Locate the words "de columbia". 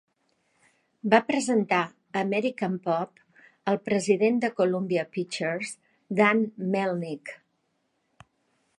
4.47-5.07